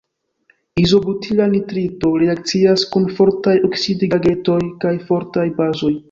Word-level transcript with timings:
Izobutila 0.83 1.43
nitrito 1.51 2.09
reakcias 2.23 2.85
kun 2.95 3.05
fortaj 3.19 3.53
oksidigagentoj 3.69 4.57
kaj 4.87 4.95
fortaj 5.11 5.45
bazoj. 5.61 5.93